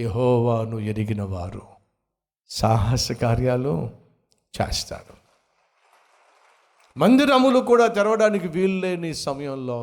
యహోవాను 0.00 0.78
ఎరిగిన 0.78 1.22
వారు 1.22 1.62
సాహస 2.48 3.12
కార్యాలు 3.12 3.90
చేస్తారు. 4.60 5.14
మందిరములు 6.98 7.58
కూడా 7.58 7.86
తెరవడానికి 7.86 8.48
వీల్లేని 8.48 9.14
సమయంలో 9.14 9.80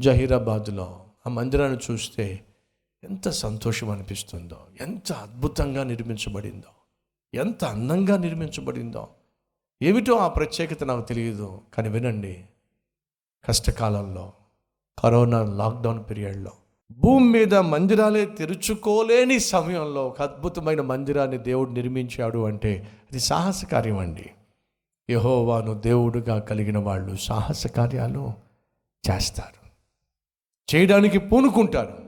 జహీరాబాద్లో 0.00 1.06
ఆ 1.26 1.30
మందిరాన్ని 1.30 1.78
చూస్తే 1.90 2.46
ఎంత 3.04 3.28
సంతోషం 3.28 3.90
అనిపిస్తుందో 3.90 4.66
ఎంత 4.80 5.12
అద్భుతంగా 5.12 5.84
నిర్మించబడిందో 5.84 6.72
ఎంత 7.34 7.64
అందంగా 7.64 8.16
నిర్మించబడిందో. 8.16 9.08
ఏమిటో 9.82 10.16
ఆ 10.16 10.28
ప్రత్యేకత 10.28 10.84
నాకు 10.84 11.08
తెలియదు 11.08 11.60
కానీ 11.74 11.88
వినండి. 11.88 12.44
కష్టకాలంలో 13.44 14.32
కరోనా 14.98 15.42
లాక్డౌన్ 15.42 16.04
పీరియడ్లో 16.10 16.50
భూమి 16.90 17.30
మీద 17.30 17.54
మందిరాలే 17.54 18.26
తెరుచుకోలేని 18.26 19.38
సమయంలో 19.38 20.08
ఒక 20.08 20.22
అద్భుతమైన 20.22 20.80
మందిరాన్ని 20.80 21.38
దేవుడు 21.38 21.70
నిర్మించాడు 21.70 22.44
అంటే 22.44 22.88
అది 23.10 23.20
సాహస 23.20 23.64
కార్యం 23.64 23.98
అండి. 23.98 24.30
యహోవాను 25.10 25.74
దేవుడుగా 25.74 26.38
కలిగిన 26.38 26.78
వాళ్ళు 26.78 27.16
సాహస 27.16 27.66
కార్యాలు 27.66 28.32
చేస్తారు. 29.10 29.62
చేయడానికి 30.74 31.18
పూనుకుంటారు. 31.18 31.98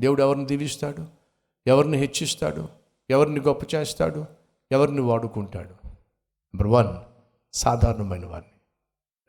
దేవుడు 0.00 0.22
ఎవరిని 0.22 0.46
దీవిస్తాడు? 0.46 1.06
ఎవరిని 1.66 1.98
హెచ్చిస్తాడు? 1.98 2.68
ఎవరిని 3.10 3.40
గొప్ప 3.40 3.74
చేస్తాడు? 3.74 4.24
ఎవరిని 4.72 5.00
వాడుకుంటాడు? 5.00 5.88
నెంబర్ 5.88 6.66
వన్ 6.66 6.88
సాధారణమైన 7.52 8.26
వారిని. 8.26 8.52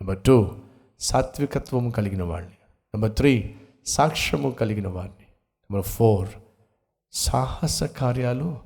నెంబర్ 0.01 0.23
టూ 0.23 0.51
సాత్వికత్వం 0.99 1.89
కలిగిన 1.89 2.23
వాడిని 2.23 2.51
నెంబర్ 2.93 3.15
త్రీ 3.15 3.55
సాక్ష్యము 3.85 4.49
కలిగిన 4.51 4.87
వారిని. 4.87 5.25
నెంబర్ 5.29 5.85
ఫోర్ 5.85 6.29
సాహస 7.13 7.83
కార్యాలు 7.83 8.57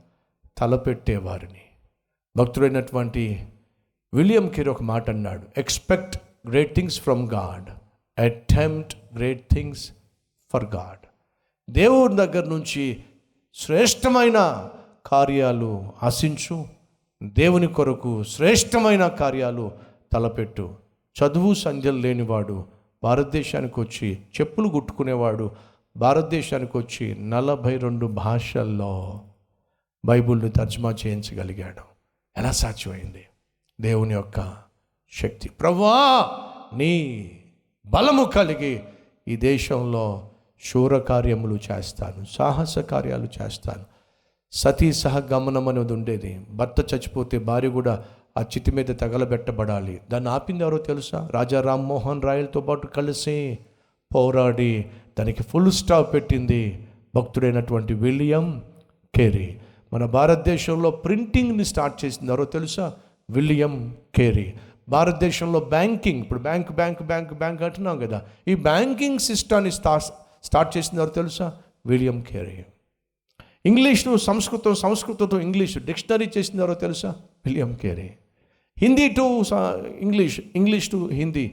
తలపెట్టే 0.58 1.18
వారిని. 1.18 1.62
భక్తుడైనటువంటి 2.38 3.48
విలియం 4.14 4.48
కిర్ 4.48 4.70
ఒక 4.70 4.84
మాట 4.84 5.10
అన్నాడు 5.10 5.42
expect 5.58 6.18
great 6.50 6.76
things 6.76 7.02
from 7.02 7.30
God 7.30 7.70
attempt 8.22 8.98
great 9.16 9.46
things 9.54 9.92
for 10.54 10.66
God 10.66 11.06
దేవుని 11.72 12.16
దగ్గర 12.16 12.46
నుంచి 12.46 13.04
శ్రేష్టమైన 13.54 14.70
కార్యాలు 15.06 15.92
ఆశించు 16.04 16.66
దేవుని 17.24 17.68
కొరకు 17.68 18.24
శ్రేష్టమైన 18.24 19.08
కార్యాలు 19.08 19.72
తలపెట్టు. 20.14 20.76
చదువు 21.16 21.54
సంధ్యలు 21.54 21.98
లేనివాడు 21.98 22.66
భారతదేశానికి 23.04 23.80
వచ్చి 23.80 24.16
చెప్పులు 24.16 24.70
కుట్టుకునేవాడు 24.70 25.52
భారతదేశానికి 25.98 26.78
వచ్చి 26.78 27.16
నలభై 27.30 27.78
రెండు 27.78 28.06
భాషల్లో 28.06 29.22
బైబిల్ని 30.06 30.50
తర్జుమా 30.50 30.96
చేయించగలిగాడు. 31.06 31.82
ఎలా 32.38 32.52
సాధ్యమైంది? 32.52 33.26
దేవుని 33.82 34.14
యొక్క 34.14 34.58
శక్తి. 35.12 35.50
ప్రభా 35.50 36.32
నీ 36.74 37.32
బలము 37.86 38.24
కలిగి 38.24 38.84
ఈ 39.28 39.36
దేశంలో 39.36 40.30
శూర 40.66 40.98
కార్యములు 40.98 41.60
చేస్తాను 41.72 42.26
సాహస 42.32 42.80
కార్యాలు 42.80 43.28
చేస్తాను. 43.42 43.86
సతీ 44.52 44.94
సహగమనం 44.94 45.68
అనేది 45.68 45.94
ఉండేది. 45.94 46.46
భర్త 46.50 46.94
చచ్చిపోతే 46.94 47.40
భార్య 47.40 47.70
కూడా 47.70 48.06
ఆ 48.38 48.42
చితి 48.42 48.72
మీద 48.72 48.86
తగలబెట్టబడాలి. 48.86 50.02
దాన్ని 50.12 50.30
ఆపింది 50.30 50.64
ఎవరో 50.64 50.78
తెలుసా? 50.78 51.30
రాజా 51.32 51.62
రామ్మోహన్ 51.62 52.22
రాయలతో 52.22 52.62
పాటు 52.62 52.88
కలిసి 52.88 53.58
పోరాడి 54.16 54.86
దానికి 55.20 55.44
ఫుల్ 55.44 55.72
స్టాప్ 55.72 56.14
పెట్టింది 56.14 56.88
భక్తుడైనటువంటి 57.16 57.94
విలియం 57.94 58.64
కేరీ. 59.16 59.58
మన 59.94 60.06
భారతదేశంలో 60.06 60.92
ప్రింటింగ్ని 60.92 61.66
స్టార్ట్ 61.66 62.06
చేసింది 62.06 62.32
ఎవరో 62.32 62.46
తెలుసా? 62.46 62.94
William 63.30 63.98
Carey. 64.16 64.54
భారతదేశంలో 64.90 65.60
బ్యాంకింగ్ 65.60 66.20
ఇప్పుడు 66.20 66.40
బ్యాంక్ 66.40 66.72
బ్యాంక్ 66.72 67.04
బ్యాంక్ 67.04 67.34
బ్యాంక్ 67.34 67.62
అంటున్నాం 67.62 68.00
కదా. 68.00 68.22
ఈ 68.48 68.56
బ్యాంకింగ్ 68.56 69.20
సిస్టాన్ని 69.20 69.72
స్టా 69.72 69.98
స్టార్ట్ 70.44 70.78
చేసింది 70.78 71.02
ఎవరు 71.02 71.14
తెలుసా? 71.14 71.54
William 71.86 72.22
Carey. 72.22 72.66
ఇంగ్లీష్ను 73.66 74.18
సంస్కృతం 74.18 74.76
సంస్కృతంతో 74.76 75.40
ఇంగ్లీష్ 75.40 75.78
డిక్షనరీ 75.78 76.30
చేసింది 76.38 76.62
ఎవరో 76.62 76.74
తెలుసా? 76.74 77.10
William 77.46 77.74
Carey. 77.74 78.12
Hindi 78.80 79.10
to 79.10 79.44
English 80.00 80.40
English 80.56 80.92
to 80.92 81.10
Hindi. 81.12 81.52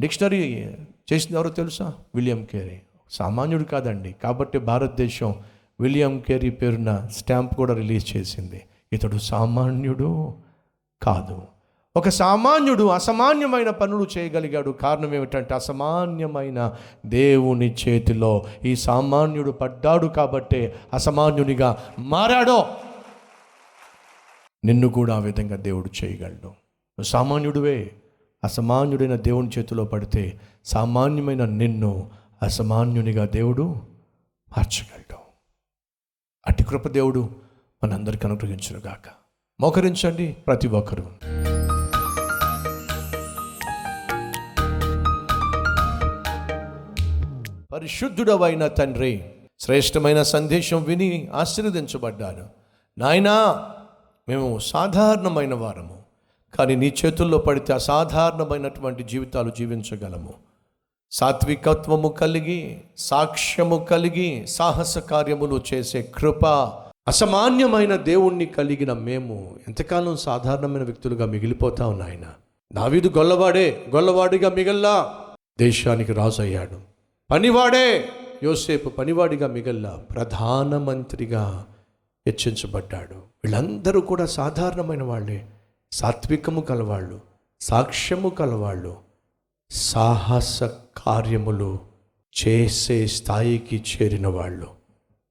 Dictionary 0.00 0.66
చేసింది 1.12 1.36
ఎవరో 1.36 1.50
తెలుసా? 1.50 1.92
William 2.14 2.44
Carey. 2.44 2.80
సామాన్యుడు 3.10 3.64
కాదండి 3.64 4.14
కాబట్టి 4.24 4.58
భారతదేశం 4.58 5.34
విలియం 5.80 6.20
కేరీ 6.20 6.50
పేరున 6.50 7.08
స్టాంప్ 7.12 7.54
కూడా 7.54 7.74
రిలీజ్ 7.74 8.16
చేసింది. 8.16 8.62
ఇతడు 8.92 9.18
సామాన్యుడు 9.18 10.34
కాదు. 11.02 11.42
ఒక 11.96 12.08
సామాన్యుడు 12.08 12.84
అసామాన్యమైన 12.84 13.70
పనులు 13.70 14.06
చేయగలిగాడు. 14.18 14.70
కారణం 14.70 15.14
ఏమిటంటే 15.14 15.54
అసామాన్యమైన 15.54 16.72
దేవుని 17.06 17.74
చేతిలో 17.88 18.44
ఈ 18.64 18.76
సామాన్యుడు 18.76 19.50
పడ్డాడు 19.50 20.06
కాబట్టే 20.06 20.74
అసామాన్యునిగా 20.94 21.78
మారాడో. 21.98 22.66
నిన్ను 24.64 24.88
కూడా 24.88 25.16
ఆ 25.16 25.18
విధంగా 25.18 25.56
దేవుడు 25.56 26.04
చేయగలడు. 26.04 26.61
నువ్వు 27.02 27.10
సామాన్యుడివే 27.10 27.90
అసామాన్యుడైన 28.44 29.16
దేవుని 29.16 29.50
చేతిలో 29.58 29.84
పడితే 29.84 30.40
సామాన్యమైన 30.64 31.44
నిన్ను 31.44 32.10
అసామాన్యునిగా 32.42 33.24
దేవుడు 33.24 33.62
మార్చగలడు. 34.56 35.16
అటు 36.46 36.62
కృప 36.62 36.88
దేవుడు 36.88 37.28
మనందరికీ 37.84 38.26
అనుగ్రహించునుగాక. 38.26 39.08
మోకరించండి 39.60 40.32
ప్రతి 40.32 40.68
ఒక్కరు. 40.68 41.02
పరిశుద్ధుడవైన 47.72 48.66
తండ్రి 48.66 49.32
శ్రేష్టమైన 49.60 50.22
సందేశం 50.22 50.82
విని 50.82 51.28
ఆశీర్వదించబడ్డాను. 51.34 52.48
నాయనా 52.98 53.68
మేము 54.28 54.58
సాధారణమైన 54.58 55.54
వారము. 55.54 56.01
కానీ 56.54 56.76
నీ 56.76 56.94
చేతుల్లో 57.04 57.38
పడితే 57.38 57.72
అసాధారణమైనటువంటి 57.72 59.02
జీవితాలు 59.02 59.50
జీవించగలము. 59.50 60.34
సాత్వికత్వము 61.10 62.08
కలిగి 62.08 62.80
సాక్ష్యము 62.96 63.86
కలిగి 63.90 64.46
సాహస 64.46 64.98
కార్యములు 64.98 65.62
చేసే 65.74 66.02
కృప 66.02 66.46
అసామాన్యమైన 67.08 67.96
దేవుణ్ణి 67.96 68.46
కలిగిన 68.46 68.92
మేము 68.92 69.56
ఎంతకాలం 69.68 70.16
సాధారణమైన 70.16 70.82
వ్యక్తులుగా 70.82 71.26
మిగిలిపోతా 71.26 71.86
ఉన్నాయన 71.86 72.26
దావీదు 72.72 73.08
గొల్లవాడే 73.08 73.86
గొల్లవాడిగా 73.94 74.50
మిగల్లా. 74.50 75.14
దేశానికి 75.58 76.12
రాజు 76.12 76.42
అయ్యాడు 76.42 76.80
పనివాడే 77.30 78.08
యోసేపు 78.42 78.88
పనివాడిగా 78.88 79.46
మిగల్లా. 79.46 79.90
ప్రధానమంత్రిగా 79.90 81.66
హెచ్చించబడ్డాడు. 82.26 83.14
వీళ్ళందరూ 83.14 84.00
కూడా 84.00 84.26
సాధారణమైన 84.26 85.02
వాళ్ళే. 85.02 85.46
సాత్వికము 85.92 86.60
కలవాళ్ళు 86.60 87.20
సాక్ష్యము 87.60 88.28
కలవాళ్ళు 88.28 88.96
సాహస 89.70 90.62
కార్యములు 90.96 91.78
చేసే 92.44 93.06
స్థాయికి 93.06 93.76
చేరిన 93.76 94.26
వాళ్ళు. 94.26 94.68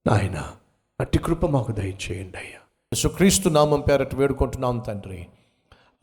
నాయన 0.08 0.52
అట్టి 1.00 1.20
కృప 1.20 1.46
మాకు 1.46 1.72
దయచేయండి 1.72 2.38
అయ్యా. 2.38 2.96
సుక్రీస్తు 2.96 3.50
నామం 3.50 3.82
పేరట 3.82 4.16
వేడుకుంటున్నాం 4.16 4.80
తండ్రి. 4.80 5.28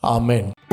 ఆమెన్. 0.05 0.53